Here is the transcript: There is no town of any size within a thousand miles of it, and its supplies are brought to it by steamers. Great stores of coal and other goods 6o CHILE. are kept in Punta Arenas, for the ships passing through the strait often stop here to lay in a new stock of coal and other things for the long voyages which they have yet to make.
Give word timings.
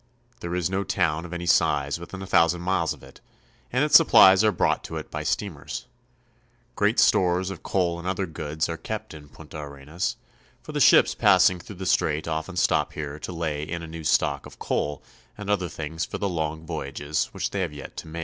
There 0.39 0.55
is 0.55 0.67
no 0.67 0.83
town 0.83 1.25
of 1.25 1.31
any 1.31 1.45
size 1.45 1.99
within 1.99 2.23
a 2.23 2.25
thousand 2.25 2.61
miles 2.61 2.91
of 2.91 3.03
it, 3.03 3.21
and 3.71 3.83
its 3.83 3.95
supplies 3.95 4.43
are 4.43 4.51
brought 4.51 4.83
to 4.85 4.97
it 4.97 5.11
by 5.11 5.21
steamers. 5.21 5.85
Great 6.75 6.97
stores 6.97 7.51
of 7.51 7.61
coal 7.61 7.99
and 7.99 8.07
other 8.07 8.25
goods 8.25 8.65
6o 8.65 8.65
CHILE. 8.67 8.73
are 8.73 8.77
kept 8.77 9.13
in 9.13 9.29
Punta 9.29 9.59
Arenas, 9.59 10.15
for 10.63 10.71
the 10.71 10.79
ships 10.79 11.13
passing 11.13 11.59
through 11.59 11.75
the 11.75 11.85
strait 11.85 12.27
often 12.27 12.55
stop 12.55 12.93
here 12.93 13.19
to 13.19 13.31
lay 13.31 13.61
in 13.61 13.83
a 13.83 13.87
new 13.87 14.03
stock 14.03 14.47
of 14.47 14.57
coal 14.57 15.03
and 15.37 15.51
other 15.51 15.69
things 15.69 16.03
for 16.03 16.17
the 16.17 16.27
long 16.27 16.65
voyages 16.65 17.25
which 17.25 17.51
they 17.51 17.59
have 17.61 17.71
yet 17.71 17.95
to 17.97 18.07
make. 18.07 18.19